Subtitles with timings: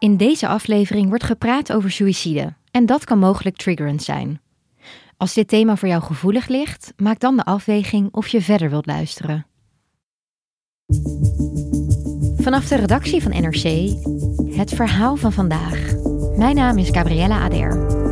[0.00, 4.40] In deze aflevering wordt gepraat over suïcide en dat kan mogelijk triggerend zijn.
[5.16, 8.86] Als dit thema voor jou gevoelig ligt, maak dan de afweging of je verder wilt
[8.86, 9.46] luisteren.
[12.36, 13.88] Vanaf de redactie van NRC,
[14.56, 15.92] het verhaal van vandaag.
[16.36, 18.09] Mijn naam is Gabriella Ader.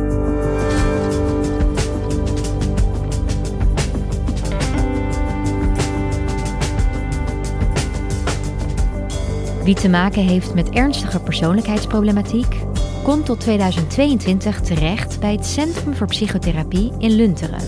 [9.69, 12.55] Wie te maken heeft met ernstige persoonlijkheidsproblematiek,
[13.03, 17.61] komt tot 2022 terecht bij het Centrum voor Psychotherapie in Lunteren.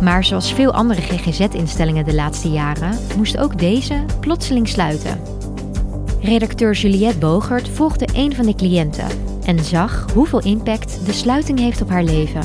[0.00, 5.20] Maar zoals veel andere GGZ-instellingen de laatste jaren, moest ook deze plotseling sluiten.
[6.20, 9.08] Redacteur Juliette Bogert volgde een van de cliënten
[9.44, 12.42] en zag hoeveel impact de sluiting heeft op haar leven.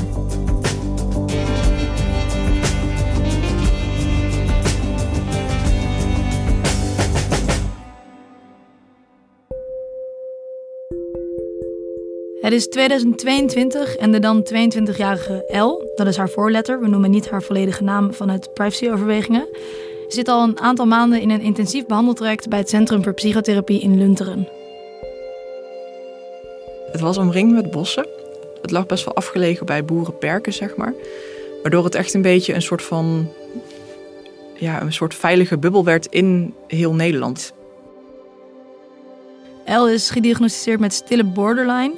[12.48, 17.30] Het is 2022 en de dan 22-jarige L, dat is haar voorletter, we noemen niet
[17.30, 19.48] haar volledige naam vanuit privacyoverwegingen,
[20.08, 23.98] zit al een aantal maanden in een intensief behandeltraject bij het Centrum voor Psychotherapie in
[23.98, 24.48] Lunteren.
[26.92, 28.08] Het was omringd met bossen.
[28.62, 30.94] Het lag best wel afgelegen bij boerenperken, zeg maar.
[31.62, 33.32] Waardoor het echt een beetje een soort van.
[34.54, 37.54] Ja, een soort veilige bubbel werd in heel Nederland.
[39.66, 41.94] L is gediagnosticeerd met stille borderline.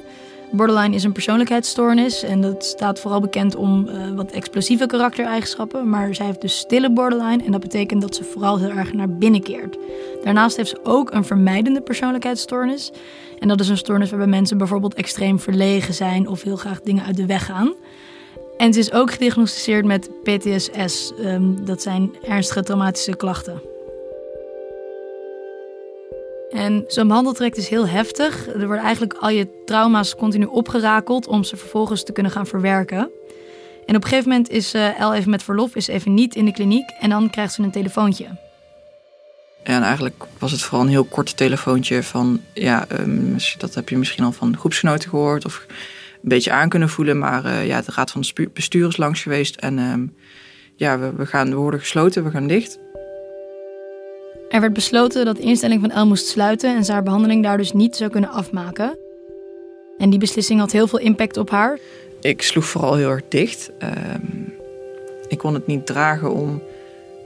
[0.52, 5.88] Borderline is een persoonlijkheidsstoornis en dat staat vooral bekend om uh, wat explosieve karaktereigenschappen.
[5.88, 9.08] Maar zij heeft dus stille borderline en dat betekent dat ze vooral heel erg naar
[9.08, 9.78] binnen keert.
[10.24, 12.92] Daarnaast heeft ze ook een vermijdende persoonlijkheidsstoornis.
[13.38, 17.04] En dat is een stoornis waarbij mensen bijvoorbeeld extreem verlegen zijn of heel graag dingen
[17.04, 17.74] uit de weg gaan.
[18.56, 23.62] En ze is ook gediagnosticeerd met PTSS, um, dat zijn ernstige traumatische klachten.
[26.50, 28.46] En zo'n behandeltraject is heel heftig.
[28.46, 33.10] Er worden eigenlijk al je trauma's continu opgerakeld om ze vervolgens te kunnen gaan verwerken.
[33.86, 36.52] En op een gegeven moment is El even met verlof, is even niet in de
[36.52, 38.26] kliniek en dan krijgt ze een telefoontje.
[39.62, 43.98] En eigenlijk was het vooral een heel kort telefoontje van, ja, um, dat heb je
[43.98, 45.66] misschien al van groepsgenoten gehoord of
[46.22, 47.18] een beetje aan kunnen voelen.
[47.18, 50.14] Maar uh, ja, de raad van bestuur is langs geweest en um,
[50.76, 52.78] ja, we, we, gaan, we worden gesloten, we gaan dicht.
[54.50, 57.56] Er werd besloten dat de instelling van El moest sluiten en ze haar behandeling daar
[57.56, 58.98] dus niet zou kunnen afmaken.
[59.98, 61.78] En die beslissing had heel veel impact op haar.
[62.20, 63.70] Ik sloeg vooral heel erg dicht.
[63.82, 64.54] Um,
[65.28, 66.62] ik kon het niet dragen om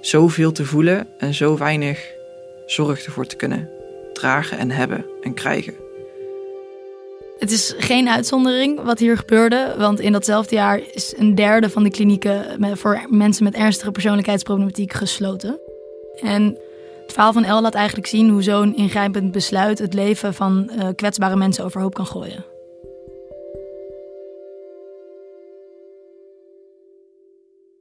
[0.00, 2.12] zoveel te voelen en zo weinig
[2.66, 3.68] zorg ervoor te kunnen
[4.12, 5.74] dragen en hebben en krijgen.
[7.38, 11.82] Het is geen uitzondering wat hier gebeurde, want in datzelfde jaar is een derde van
[11.82, 12.44] de klinieken
[12.76, 15.60] voor mensen met ernstige persoonlijkheidsproblematiek gesloten.
[16.20, 16.58] En
[17.04, 20.88] het verhaal van El laat eigenlijk zien hoe zo'n ingrijpend besluit het leven van uh,
[20.96, 22.44] kwetsbare mensen overhoop kan gooien.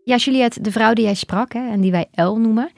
[0.03, 2.72] Ja, Juliette, de vrouw die jij sprak hè, en die wij El noemen,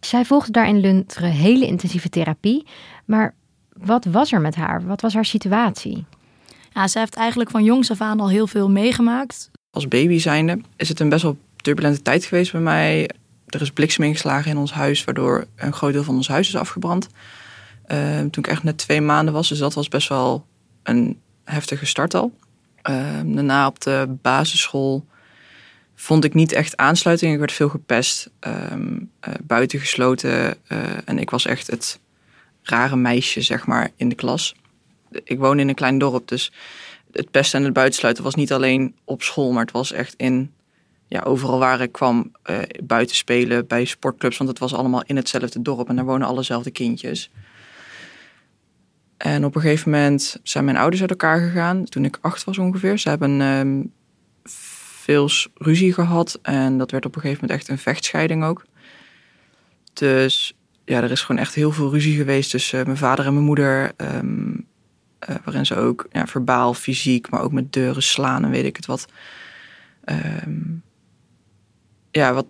[0.00, 2.66] zij volgde daar in Lunteren hele intensieve therapie.
[3.04, 3.34] Maar
[3.72, 4.86] wat was er met haar?
[4.86, 6.04] Wat was haar situatie?
[6.72, 9.50] Ja, zij heeft eigenlijk van jongs af aan al heel veel meegemaakt.
[9.70, 13.10] Als baby zijnde is het een best wel turbulente tijd geweest bij mij
[13.48, 16.56] er is bliksem ingeslagen in ons huis, waardoor een groot deel van ons huis is
[16.56, 17.08] afgebrand.
[17.86, 20.46] Uh, toen ik echt net twee maanden was, dus dat was best wel
[20.82, 22.32] een heftige start al.
[22.90, 25.06] Uh, daarna op de basisschool
[25.94, 27.32] vond ik niet echt aansluiting.
[27.32, 28.52] Ik werd veel gepest, uh,
[29.42, 30.56] buitengesloten.
[31.04, 32.00] en ik was echt het
[32.62, 34.54] rare meisje, zeg maar, in de klas.
[35.24, 36.52] Ik woon in een klein dorp, dus
[37.12, 40.52] het pesten en het buitensluiten was niet alleen op school, maar het was echt in
[41.08, 45.16] ja, overal waar ik kwam uh, buiten spelen bij sportclubs, want het was allemaal in
[45.16, 47.30] hetzelfde dorp en daar wonen allezelfde kindjes.
[49.16, 52.58] En op een gegeven moment zijn mijn ouders uit elkaar gegaan, toen ik acht was
[52.58, 52.98] ongeveer.
[52.98, 53.92] Ze hebben um,
[55.02, 58.64] veel ruzie gehad en dat werd op een gegeven moment echt een vechtscheiding ook.
[59.92, 63.44] Dus ja, er is gewoon echt heel veel ruzie geweest tussen mijn vader en mijn
[63.44, 63.92] moeder.
[63.96, 64.66] Um,
[65.28, 68.76] uh, waarin ze ook ja, verbaal, fysiek, maar ook met deuren slaan en weet ik
[68.76, 69.06] het wat.
[70.44, 70.82] Um,
[72.18, 72.46] ja, wat,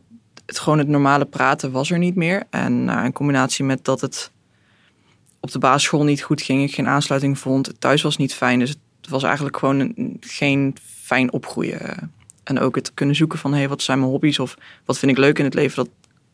[0.47, 2.43] het, gewoon het normale praten was er niet meer.
[2.51, 4.31] En uh, in combinatie met dat het
[5.41, 7.81] op de basisschool niet goed ging, ik geen aansluiting vond.
[7.81, 8.71] Thuis was niet fijn, dus
[9.01, 12.13] het was eigenlijk gewoon een, geen fijn opgroeien.
[12.45, 15.13] En ook het kunnen zoeken van, hé, hey, wat zijn mijn hobby's of wat vind
[15.13, 15.89] ik leuk in het leven, dat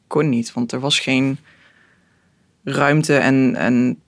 [0.06, 0.52] kon niet.
[0.52, 1.38] Want er was geen
[2.64, 4.00] ruimte en, en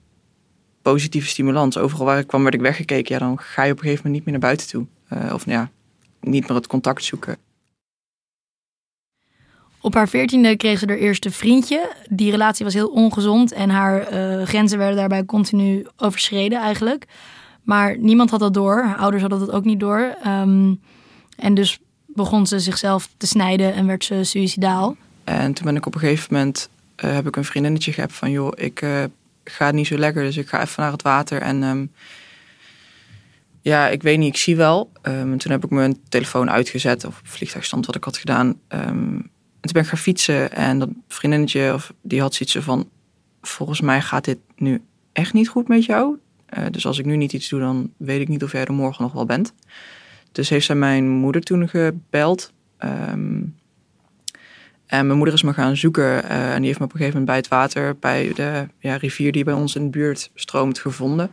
[0.81, 1.77] positieve stimulans.
[1.77, 3.13] Overal waar ik kwam werd ik weggekeken.
[3.13, 4.85] Ja, dan ga je op een gegeven moment niet meer naar buiten toe.
[5.13, 5.69] Uh, of ja,
[6.21, 7.37] niet meer het contact zoeken.
[9.81, 11.95] Op haar veertiende kreeg ze haar eerste vriendje.
[12.09, 17.05] Die relatie was heel ongezond en haar uh, grenzen werden daarbij continu overschreden eigenlijk.
[17.63, 18.83] Maar niemand had dat door.
[18.83, 20.15] Haar ouders hadden dat ook niet door.
[20.27, 20.79] Um,
[21.37, 24.95] en dus begon ze zichzelf te snijden en werd ze suicidaal.
[25.23, 26.69] En toen ben ik op een gegeven moment,
[27.05, 28.31] uh, heb ik een vriendinnetje gehad van...
[28.31, 29.03] joh, ik uh,
[29.43, 31.41] ga niet zo lekker, dus ik ga even naar het water.
[31.41, 31.91] En um,
[33.61, 34.91] ja, ik weet niet, ik zie wel.
[35.01, 38.59] En toen heb ik mijn telefoon uitgezet, of vliegtuigstand wat ik had gedaan.
[39.61, 42.89] Toen ben ik gaan fietsen en dat vriendinnetje, of, die had zoiets van...
[43.41, 44.81] volgens mij gaat dit nu
[45.13, 46.17] echt niet goed met jou.
[46.57, 48.73] Uh, dus als ik nu niet iets doe, dan weet ik niet of jij er
[48.73, 49.53] morgen nog wel bent.
[50.31, 52.53] Dus heeft zij mijn moeder toen gebeld.
[52.79, 53.55] Um,
[54.85, 57.19] en mijn moeder is me gaan zoeken uh, en die heeft me op een gegeven
[57.19, 60.79] moment bij het water, bij de ja, rivier die bij ons in de buurt stroomt,
[60.79, 61.31] gevonden.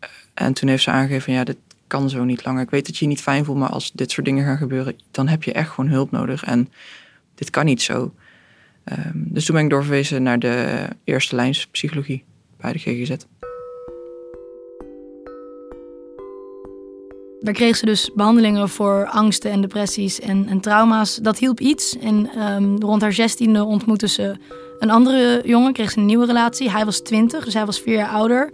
[0.00, 1.56] Uh, en toen heeft ze aangegeven, ja, dit
[1.86, 2.62] kan zo niet langer.
[2.62, 4.96] Ik weet dat je je niet fijn voelt, maar als dit soort dingen gaan gebeuren,
[5.10, 6.44] dan heb je echt gewoon hulp nodig.
[6.44, 6.68] En
[7.36, 8.12] dit kan niet zo.
[8.92, 12.24] Um, dus toen ben ik doorverwezen naar de eerste lijns psychologie
[12.60, 13.16] bij de GGZ.
[17.40, 21.16] Daar kreeg ze dus behandelingen voor angsten en depressies en, en trauma's.
[21.16, 21.98] Dat hielp iets.
[21.98, 24.36] En um, rond haar zestiende ontmoette ze
[24.78, 26.70] een andere jongen, kreeg ze een nieuwe relatie.
[26.70, 28.52] Hij was twintig, dus hij was vier jaar ouder.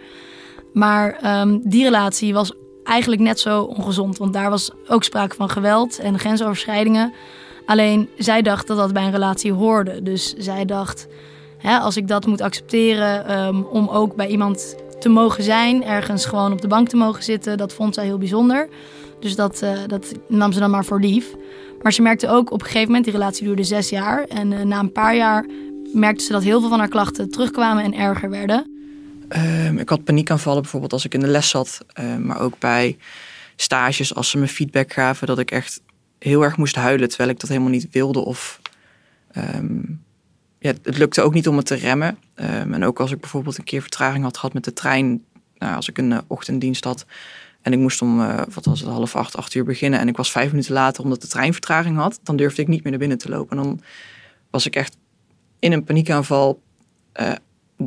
[0.72, 2.52] Maar um, die relatie was
[2.84, 4.18] eigenlijk net zo ongezond.
[4.18, 7.12] Want daar was ook sprake van geweld en grensoverschrijdingen.
[7.66, 10.02] Alleen zij dacht dat dat bij een relatie hoorde.
[10.02, 11.06] Dus zij dacht,
[11.58, 16.26] hè, als ik dat moet accepteren um, om ook bij iemand te mogen zijn, ergens
[16.26, 18.68] gewoon op de bank te mogen zitten, dat vond zij heel bijzonder.
[19.20, 21.34] Dus dat, uh, dat nam ze dan maar voor lief.
[21.82, 24.24] Maar ze merkte ook op een gegeven moment, die relatie duurde zes jaar.
[24.24, 25.46] En uh, na een paar jaar
[25.92, 28.70] merkte ze dat heel veel van haar klachten terugkwamen en erger werden.
[29.28, 31.78] Um, ik had paniekaanvallen bijvoorbeeld als ik in de les zat.
[32.00, 32.96] Uh, maar ook bij
[33.56, 35.26] stages als ze me feedback gaven.
[35.26, 35.80] Dat ik echt
[36.22, 38.18] heel erg moest huilen terwijl ik dat helemaal niet wilde.
[38.18, 38.60] Of
[39.36, 40.02] um,
[40.58, 42.18] ja, het lukte ook niet om het te remmen.
[42.34, 45.24] Um, en ook als ik bijvoorbeeld een keer vertraging had gehad met de trein.
[45.58, 47.06] Nou, als ik een uh, ochtenddienst had.
[47.60, 50.00] En ik moest om, uh, wat was het, half acht, acht uur beginnen.
[50.00, 52.20] En ik was vijf minuten later omdat de trein vertraging had.
[52.22, 53.56] Dan durfde ik niet meer naar binnen te lopen.
[53.56, 53.80] En dan
[54.50, 54.96] was ik echt
[55.58, 56.62] in een paniekaanval
[57.20, 57.32] uh,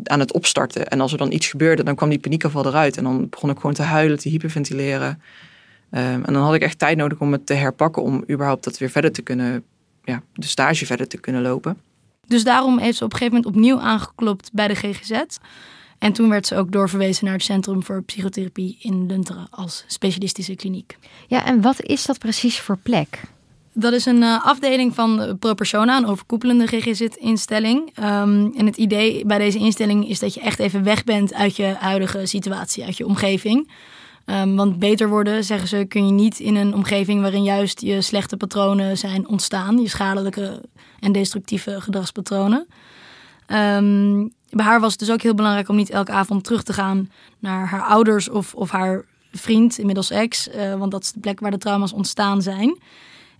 [0.03, 0.87] aan het opstarten.
[0.87, 2.97] En als er dan iets gebeurde, dan kwam die paniekaanval eruit.
[2.97, 5.21] En dan begon ik gewoon te huilen, te hyperventileren.
[5.95, 8.03] Um, en dan had ik echt tijd nodig om het te herpakken.
[8.03, 9.63] Om überhaupt dat weer verder te kunnen,
[10.03, 11.77] ja, de stage verder te kunnen lopen.
[12.27, 15.21] Dus daarom heeft ze op een gegeven moment opnieuw aangeklopt bij de GGZ.
[15.97, 20.55] En toen werd ze ook doorverwezen naar het Centrum voor Psychotherapie in Lunteren als specialistische
[20.55, 20.97] kliniek.
[21.27, 23.21] Ja, en wat is dat precies voor plek?
[23.73, 27.97] Dat is een uh, afdeling van ProPersona, een overkoepelende GGZ-instelling.
[27.99, 31.55] Um, en het idee bij deze instelling is dat je echt even weg bent uit
[31.55, 33.69] je huidige situatie, uit je omgeving.
[34.25, 38.01] Um, want beter worden, zeggen ze, kun je niet in een omgeving waarin juist je
[38.01, 40.61] slechte patronen zijn ontstaan, je schadelijke
[40.99, 42.67] en destructieve gedragspatronen.
[43.47, 46.73] Um, bij haar was het dus ook heel belangrijk om niet elke avond terug te
[46.73, 51.19] gaan naar haar ouders of, of haar vriend, inmiddels ex, uh, want dat is de
[51.19, 52.77] plek waar de trauma's ontstaan zijn.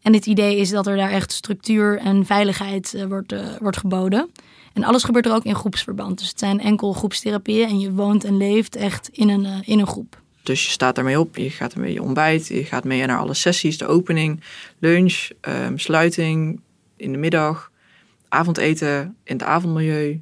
[0.02, 3.78] En het idee is dat er daar echt structuur en veiligheid uh, wordt, uh, wordt
[3.78, 4.30] geboden.
[4.74, 6.18] En alles gebeurt er ook in groepsverband.
[6.18, 9.88] Dus het zijn enkel groepstherapieën en je woont en leeft echt in een, in een
[9.88, 10.24] groep.
[10.46, 13.34] Dus je staat daarmee op, je gaat ermee je ontbijt, je gaat mee naar alle
[13.34, 14.42] sessies, de opening,
[14.80, 16.62] lunch, um, sluiting,
[16.98, 17.72] in de middag,
[18.30, 20.22] avondeten, in het avondmilieu.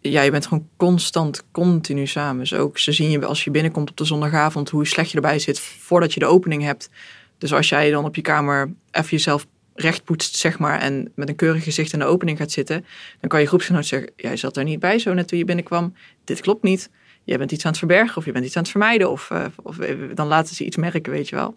[0.00, 2.38] Ja, je bent gewoon constant, continu samen.
[2.38, 5.38] Dus ook, ze zien je als je binnenkomt op de zondagavond hoe slecht je erbij
[5.38, 6.90] zit voordat je de opening hebt.
[7.38, 11.28] Dus als jij dan op je kamer even jezelf recht poetst, zeg maar, en met
[11.28, 12.84] een keurig gezicht in de opening gaat zitten,
[13.20, 15.94] dan kan je groepsgenoot zeggen, jij zat er niet bij zo net toen je binnenkwam.
[16.24, 16.90] Dit klopt niet
[17.24, 19.10] je bent iets aan het verbergen of je bent iets aan het vermijden.
[19.10, 19.76] Of, uh, of
[20.14, 21.54] dan laten ze iets merken, weet je wel.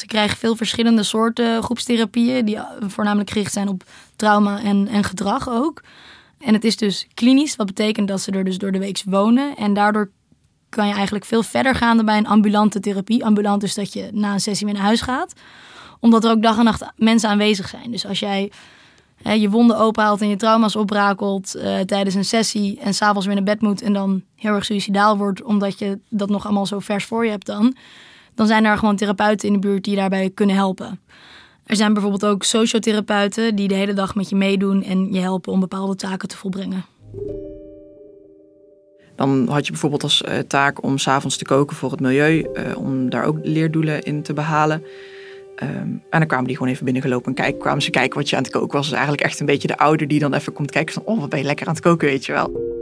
[0.00, 3.82] Ze krijgen veel verschillende soorten groepstherapieën, die voornamelijk gericht zijn op
[4.16, 5.82] trauma en, en gedrag ook.
[6.38, 9.56] En het is dus klinisch, wat betekent dat ze er dus door de week wonen.
[9.56, 10.10] En daardoor
[10.68, 13.24] kan je eigenlijk veel verder gaan dan bij een ambulante therapie.
[13.24, 15.32] Ambulant is dat je na een sessie weer naar huis gaat.
[16.00, 17.90] Omdat er ook dag en nacht mensen aanwezig zijn.
[17.90, 18.50] Dus als jij
[19.22, 23.34] hè, je wonden openhaalt en je trauma's oprakelt uh, tijdens een sessie en s'avonds weer
[23.34, 26.78] naar bed moet en dan heel erg suicidaal wordt omdat je dat nog allemaal zo
[26.78, 27.76] vers voor je hebt dan,
[28.34, 31.00] dan zijn er gewoon therapeuten in de buurt die daarbij kunnen helpen.
[31.64, 35.52] Er zijn bijvoorbeeld ook sociotherapeuten die de hele dag met je meedoen en je helpen
[35.52, 36.84] om bepaalde taken te volbrengen.
[39.16, 42.76] Dan had je bijvoorbeeld als uh, taak om s'avonds te koken voor het milieu, uh,
[42.76, 44.82] om daar ook leerdoelen in te behalen.
[45.62, 48.36] Um, en dan kwamen die gewoon even binnengelopen en kijken, kwamen ze kijken wat je
[48.36, 48.86] aan het koken was.
[48.86, 51.28] Dus eigenlijk echt een beetje de ouder die dan even komt kijken van, oh wat
[51.28, 52.76] ben je lekker aan het koken, weet je wel.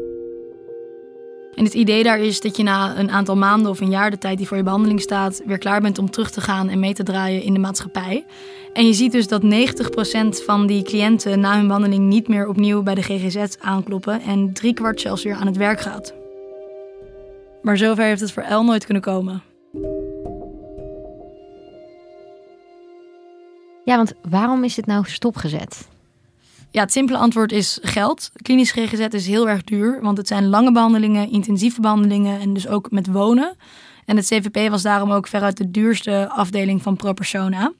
[1.54, 4.18] En het idee daar is dat je na een aantal maanden of een jaar, de
[4.18, 6.94] tijd die voor je behandeling staat, weer klaar bent om terug te gaan en mee
[6.94, 8.24] te draaien in de maatschappij.
[8.72, 9.46] En je ziet dus dat 90%
[10.44, 15.00] van die cliënten na hun behandeling niet meer opnieuw bij de GGZ aankloppen en driekwart
[15.00, 16.14] zelfs weer aan het werk gaat.
[17.62, 19.42] Maar zover heeft het voor El nooit kunnen komen.
[23.86, 25.88] Ja, want waarom is dit nou stopgezet?
[26.70, 28.30] Ja, het simpele antwoord is geld.
[28.42, 32.68] Klinisch GGZ is heel erg duur, want het zijn lange behandelingen, intensieve behandelingen en dus
[32.68, 33.56] ook met wonen.
[34.04, 37.72] En het CVP was daarom ook veruit de duurste afdeling van ProPersona.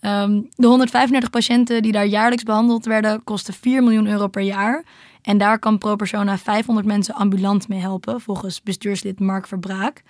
[0.00, 4.84] Um, de 135 patiënten die daar jaarlijks behandeld werden, kosten 4 miljoen euro per jaar.
[5.22, 10.02] En daar kan ProPersona 500 mensen ambulant mee helpen, volgens bestuurslid Mark Verbraak.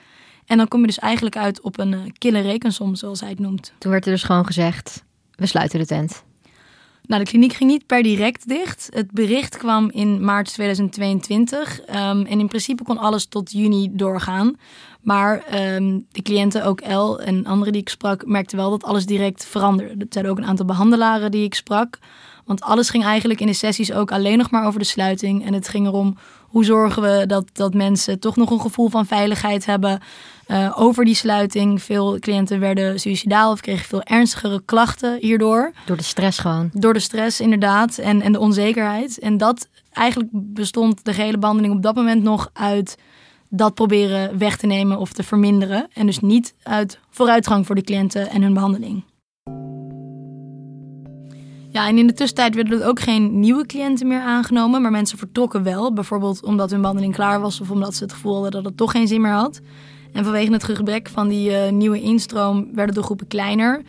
[0.46, 3.38] En dan kom je dus eigenlijk uit op een eh, kille rekensom, zoals hij het
[3.38, 3.72] noemt.
[3.78, 5.04] Toen werd er dus gewoon gezegd,
[5.42, 6.24] we sluiten de tent.
[7.06, 8.88] Nou, de kliniek ging niet per direct dicht.
[8.92, 11.80] Het bericht kwam in maart 2022.
[11.80, 14.56] Um, en in principe kon alles tot juni doorgaan.
[15.00, 19.06] Maar ehm, de cliënten, ook El en anderen die ik sprak, merkten wel dat alles
[19.06, 19.94] direct veranderde.
[19.98, 21.98] Er zijn ook een aantal behandelaren die ik sprak.
[22.44, 25.46] Want alles ging eigenlijk in de sessies ook alleen nog maar over de sluiting.
[25.46, 29.06] En het ging erom hoe zorgen we dat, dat mensen toch nog een gevoel van
[29.06, 30.00] veiligheid hebben
[30.52, 31.82] uh, over die sluiting.
[31.82, 35.72] Veel cliënten werden suicidaal of kregen veel ernstigere klachten hierdoor.
[35.86, 36.70] Door de stress gewoon.
[36.72, 37.98] Door de stress, inderdaad.
[37.98, 39.18] En, en de onzekerheid.
[39.18, 42.98] En dat eigenlijk bestond de gehele behandeling op dat moment nog uit
[43.48, 45.88] dat proberen weg te nemen of te verminderen.
[45.92, 49.04] En dus niet uit vooruitgang voor de cliënten en hun behandeling.
[51.68, 55.18] Ja, en in de tussentijd werden er ook geen nieuwe cliënten meer aangenomen, maar mensen
[55.18, 55.92] vertrokken wel.
[55.92, 58.90] Bijvoorbeeld omdat hun behandeling klaar was of omdat ze het gevoel hadden dat het toch
[58.90, 59.60] geen zin meer had.
[60.12, 63.82] En vanwege het gebrek van die uh, nieuwe instroom werden de groepen kleiner.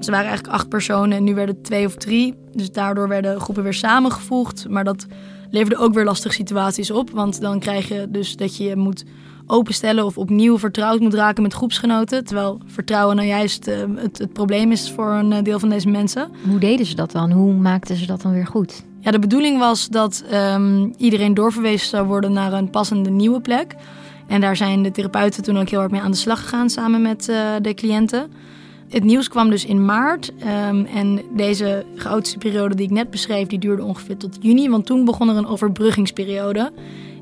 [0.00, 2.34] Ze waren eigenlijk acht personen en nu werden het twee of drie.
[2.52, 4.68] Dus daardoor werden groepen weer samengevoegd.
[4.68, 5.06] Maar dat
[5.50, 7.10] leverde ook weer lastige situaties op.
[7.10, 9.04] Want dan krijg je dus dat je moet
[9.46, 12.24] openstellen of opnieuw vertrouwd moet raken met groepsgenoten.
[12.24, 15.88] Terwijl vertrouwen nou juist uh, het, het, probleem is voor een eh, deel van deze
[15.88, 16.30] mensen.
[16.48, 17.30] Hoe deden ze dat dan?
[17.30, 18.84] Hoe maakten ze dat dan weer goed?
[19.00, 23.74] Ja, de bedoeling was dat um, iedereen doorverwezen zou worden naar een passende nieuwe plek.
[24.32, 27.02] En daar zijn de therapeuten toen ook heel hard mee aan de slag gegaan samen
[27.02, 28.32] met uh, de cliënten.
[28.88, 30.32] Het nieuws kwam dus in maart.
[30.68, 34.68] Um, en deze chaotische periode die ik net beschreef, die duurde ongeveer tot juni.
[34.68, 36.72] Want toen begon er een overbruggingsperiode.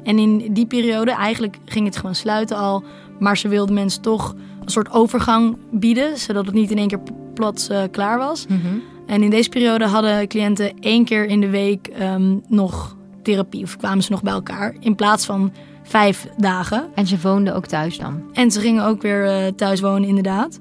[0.05, 2.85] En in die periode, eigenlijk ging het gewoon sluiten al.
[3.19, 7.03] Maar ze wilden mensen toch een soort overgang bieden, zodat het niet in één keer
[7.35, 8.47] plots uh, klaar was.
[8.47, 8.83] Mm -hmm.
[9.07, 13.77] En in deze periode hadden cliënten één keer in de week um, nog therapie, of
[13.77, 15.53] kwamen ze nog bij elkaar, in plaats van
[15.91, 16.89] vijf dagen.
[16.95, 18.23] En ze woonden ook thuis dan?
[18.33, 20.61] En ze gingen ook weer uh, thuis wonen, inderdaad.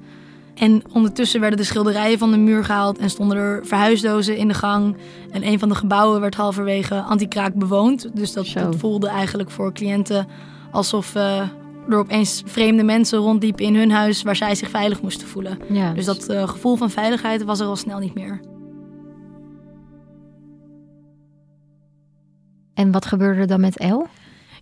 [0.55, 4.53] En ondertussen werden de schilderijen van de muur gehaald en stonden er verhuisdozen in de
[4.53, 4.97] gang.
[5.31, 8.15] En een van de gebouwen werd halverwege antikraak bewoond.
[8.15, 10.27] Dus dat, dat voelde eigenlijk voor cliënten
[10.71, 11.39] alsof uh,
[11.89, 15.57] er opeens vreemde mensen rondliepen in hun huis waar zij zich veilig moesten voelen.
[15.69, 18.39] Ja, dus dat uh, gevoel van veiligheid was er al snel niet meer.
[22.73, 24.07] En wat gebeurde er dan met El?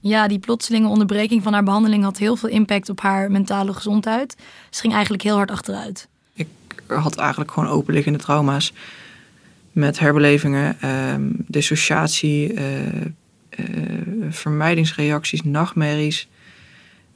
[0.02, 4.36] Ja, die plotselinge onderbreking van haar behandeling had heel veel impact op haar mentale gezondheid.
[4.70, 6.08] Ze ging eigenlijk heel hard achteruit.
[6.34, 6.48] Ik
[6.88, 8.74] had eigenlijk gewoon openliggende trauma's
[9.72, 12.62] met herbelevingen, um, dissociatie, uh,
[12.96, 13.66] uh,
[14.30, 16.28] vermijdingsreacties, nachtmerries.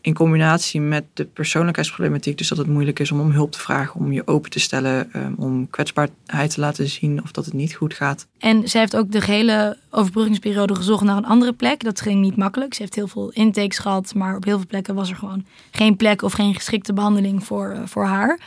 [0.01, 3.99] In combinatie met de persoonlijkheidsproblematiek, dus dat het moeilijk is om om hulp te vragen,
[3.99, 7.75] om je open te stellen, um, om kwetsbaarheid te laten zien of dat het niet
[7.75, 8.27] goed gaat.
[8.37, 11.83] En ze heeft ook de hele overbruggingsperiode gezocht naar een andere plek.
[11.83, 12.73] Dat ging niet makkelijk.
[12.73, 15.95] Ze heeft heel veel intakes gehad, maar op heel veel plekken was er gewoon geen
[15.95, 18.39] plek of geen geschikte behandeling voor, uh, voor haar.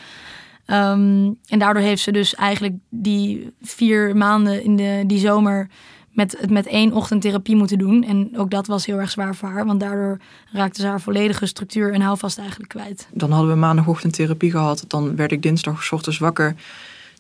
[0.67, 5.69] Um, en daardoor heeft ze dus eigenlijk die vier maanden in de, die zomer
[6.15, 8.05] met, het met één ochtend therapie moeten doen.
[8.05, 10.19] En ook dat was heel erg zwaar voor haar, want daardoor
[10.53, 13.09] raakte ze haar volledige structuur en houvast eigenlijk kwijt.
[13.13, 16.55] Dan hadden we maandagochtend therapie gehad, dan werd ik dinsdag ochtends wakker.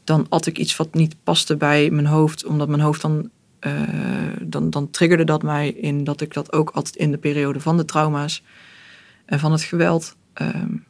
[0.04, 3.72] Dan at ik iets wat niet paste bij mijn hoofd, omdat mijn hoofd dan, uh,
[4.42, 7.76] dan, dan triggerde dat mij in dat ik dat ook altijd in de periode van
[7.76, 8.42] de trauma's
[9.24, 10.16] en van het geweld.
[10.42, 10.84] Um,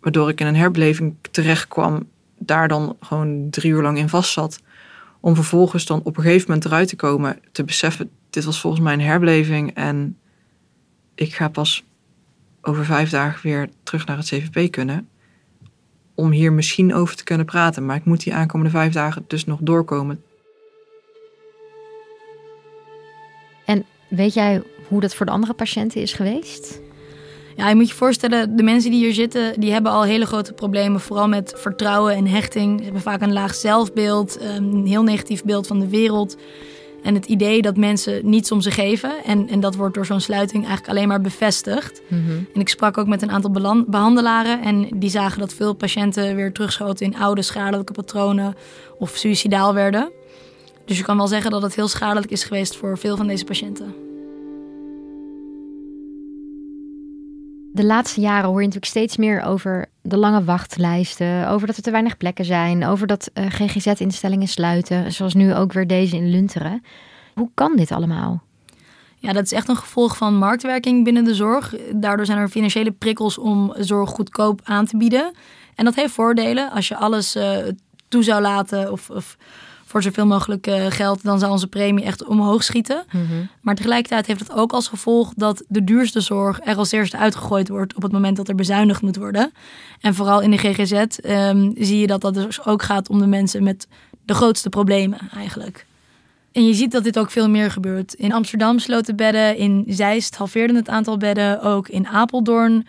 [0.00, 4.32] waardoor ik in een herbeleving terecht kwam, daar dan gewoon drie uur lang in vast
[4.32, 4.60] zat.
[5.24, 8.82] Om vervolgens dan op een gegeven moment eruit te komen, te beseffen, dit was volgens
[8.82, 10.18] mij een herbeleving en
[11.14, 11.84] ik ga pas
[12.62, 15.08] over vijf dagen weer terug naar het CVP kunnen.
[16.14, 19.44] Om hier misschien over te kunnen praten, maar ik moet die aankomende vijf dagen dus
[19.44, 20.22] nog doorkomen.
[23.64, 26.80] En weet jij hoe dat voor de andere patiënten is geweest?
[27.56, 30.52] Ja, je moet je voorstellen, de mensen die hier zitten, die hebben al hele grote
[30.52, 31.00] problemen.
[31.00, 32.78] Vooral met vertrouwen en hechting.
[32.78, 36.36] Ze hebben vaak een laag zelfbeeld, een heel negatief beeld van de wereld.
[37.02, 39.12] En het idee dat mensen niets om ze geven.
[39.24, 42.02] En, en dat wordt door zo'n sluiting eigenlijk alleen maar bevestigd.
[42.08, 42.30] Mhm.
[42.54, 44.62] En ik sprak ook met een aantal behandelaren.
[44.62, 48.54] En die zagen dat veel patiënten weer terugschoten in oude schadelijke patronen.
[48.98, 50.10] Of suicidaal werden.
[50.84, 53.44] Dus je kan wel zeggen dat het heel schadelijk is geweest voor veel van deze
[53.44, 53.94] patiënten.
[57.74, 61.82] De laatste jaren hoor je natuurlijk steeds meer over de lange wachtlijsten, over dat er
[61.82, 66.30] te weinig plekken zijn, over dat eh, GGZ-instellingen sluiten, zoals nu ook weer deze in
[66.30, 66.82] Lunteren.
[67.34, 68.42] Hoe kan dit allemaal?
[69.16, 71.74] Ja, dat is echt een gevolg van marktwerking binnen de zorg.
[71.94, 75.32] Daardoor zijn er financiële prikkels om zorg goedkoop aan te bieden.
[75.74, 76.70] En dat heeft voordelen.
[76.70, 77.56] Als je alles eh,
[78.08, 79.36] toe zou laten of, of
[79.92, 83.04] voor zoveel mogelijk eh, geld, dan zou onze premie echt omhoog schieten.
[83.60, 87.68] Maar tegelijkertijd heeft het ook als gevolg dat de duurste zorg er als eerste uitgegooid
[87.68, 89.52] wordt op het moment dat er bezuinigd moet worden.
[90.00, 93.26] En vooral in de GGZ ehm, zie je dat dat dus ook gaat om de
[93.26, 93.88] mensen met
[94.24, 95.86] de grootste problemen eigenlijk.
[96.52, 98.14] En je ziet dat dit ook veel meer gebeurt.
[98.14, 102.86] In Amsterdam sloten bedden, in Zeist halveerden het aantal bedden, ook in Apeldoorn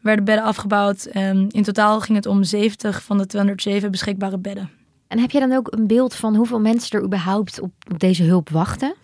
[0.00, 1.04] werden bedden afgebouwd.
[1.04, 4.70] Ehm, in totaal ging het om 70 van de 207 beschikbare bedden.
[5.14, 8.48] En heb je dan ook een beeld van hoeveel mensen er überhaupt op, deze hulp
[8.48, 8.94] wachten?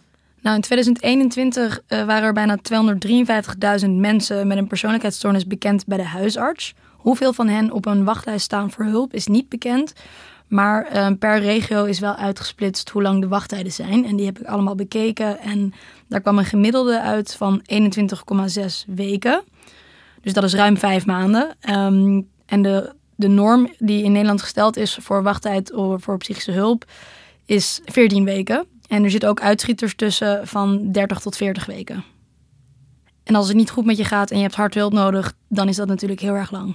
[0.40, 2.58] Nou, in 2021 eh, waren er bijna
[3.84, 6.74] 253.000 mensen met een persoonlijkheidsstoornis bekend bij de huisarts.
[6.96, 9.92] Hoeveel van hen op een wachtlijst staan voor hulp is niet bekend.
[10.48, 14.04] Maar eh, per regio is wel uitgesplitst hoe lang de wachttijden zijn.
[14.04, 15.38] En die heb ik allemaal bekeken.
[15.38, 15.72] En
[16.08, 19.42] daar kwam een gemiddelde uit van 21,6 weken.
[20.22, 21.56] Dus dat is ruim vijf maanden.
[21.60, 26.84] Ehm, en de, de norm die in Nederland gesteld is voor wachttijd voor psychische hulp
[27.44, 28.66] is 14 weken.
[28.88, 32.04] En er zitten ook uitschieters tussen van 30 tot 40 weken.
[33.24, 35.68] En als het niet goed met je gaat en je hebt hard hulp nodig, dan
[35.68, 36.74] is dat natuurlijk heel erg lang.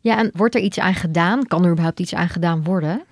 [0.00, 1.46] Ja, en wordt er iets aan gedaan?
[1.46, 3.02] Kan er überhaupt iets aan gedaan worden?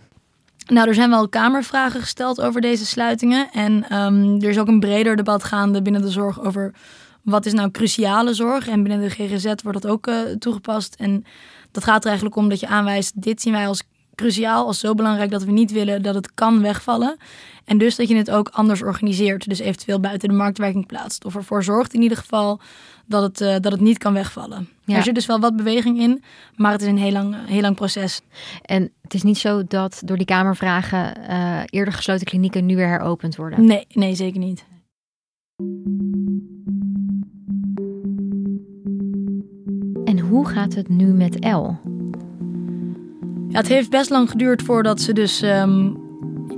[0.67, 3.51] Nou, er zijn wel kamervragen gesteld over deze sluitingen.
[3.53, 6.75] En ehm, er is ook een breder debat gaande binnen de zorg over
[7.23, 8.69] wat is nou cruciale zorg.
[8.69, 10.95] En binnen de GGZ wordt dat ook uh, toegepast.
[10.95, 11.25] En
[11.73, 13.83] dat gaat er eigenlijk om dat je aanwijst, dit zien wij als
[14.15, 17.17] cruciaal, als zo belangrijk dat we niet willen dat het kan wegvallen.
[17.65, 19.49] En dus dat je het ook anders organiseert.
[19.49, 21.25] Dus eventueel buiten de marktwerking plaatst.
[21.25, 22.61] Of ervoor zorgt in ieder geval
[23.07, 24.69] dat het, uh, dat het niet kan wegvallen.
[24.85, 24.97] Ja.
[24.97, 26.23] Er zit dus wel wat beweging in,
[26.57, 28.21] maar het is een heel lang, heel lang proces.
[28.63, 32.89] En het is niet zo dat door die kamervragen uh, eerder gesloten klinieken nu weer
[32.89, 33.65] heropend worden?
[33.65, 34.65] Nee, nee zeker niet.
[40.13, 41.79] En hoe gaat het nu met El?
[43.49, 45.97] Ja, het heeft best lang geduurd voordat ze dus um,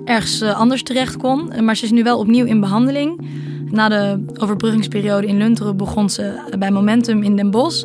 [0.05, 1.65] ergens uh, anders terecht kon.
[1.65, 3.21] Maar ze is nu wel opnieuw in behandeling.
[3.71, 7.85] Na de overbruggingsperiode in Lunteren begon ze bij Momentum in Den Bosch.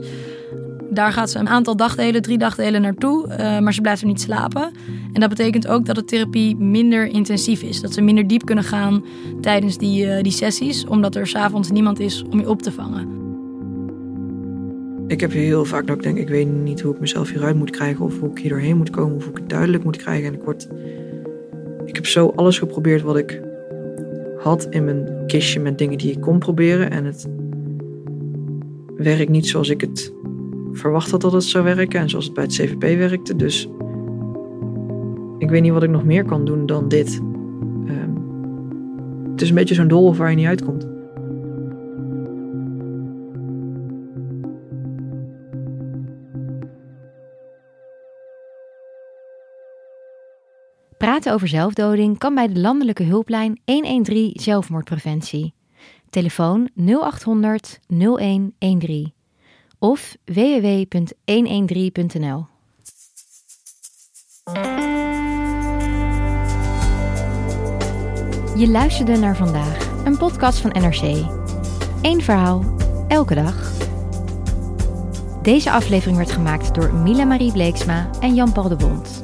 [0.89, 4.21] Daar gaat ze een aantal dagdelen, drie dagdelen naartoe, uh, maar ze blijft er niet
[4.21, 4.71] slapen.
[5.13, 7.81] En dat betekent ook dat de therapie minder intensief is.
[7.81, 9.03] Dat ze minder diep kunnen gaan
[9.41, 13.18] tijdens die, uh, die sessies, omdat er s'avonds niemand is om je op te vangen.
[15.09, 17.69] Ik heb heel vaak dat ik denk, ik weet niet hoe ik mezelf hieruit moet
[17.69, 18.05] krijgen...
[18.05, 20.27] of hoe ik hier doorheen moet komen, of hoe ik het duidelijk moet krijgen.
[20.27, 20.67] En ik word...
[21.85, 23.41] Ik heb zo alles geprobeerd wat ik
[24.37, 26.91] had in mijn kistje met dingen die ik kon proberen.
[26.91, 27.29] En het
[28.95, 30.13] werkt niet zoals ik het
[30.71, 31.99] verwacht had dat het zou werken.
[31.99, 33.35] En zoals het bij het CVP werkte.
[33.35, 33.69] Dus
[35.37, 37.21] ik weet niet wat ik nog meer kan doen dan dit.
[37.85, 38.17] Um,
[39.31, 40.98] het is een beetje zo'n doolhof waar je niet uitkomt.
[51.27, 55.53] Over zelfdoding kan bij de landelijke hulplijn 113 zelfmoordpreventie.
[56.09, 59.13] Telefoon 0800 0113
[59.79, 62.45] of www.113.nl.
[68.55, 71.01] Je luisterde naar vandaag, een podcast van NRC.
[72.01, 72.75] Eén verhaal,
[73.07, 73.71] elke dag.
[75.41, 79.23] Deze aflevering werd gemaakt door Mila Marie Bleeksma en Jan-Paul de Bond.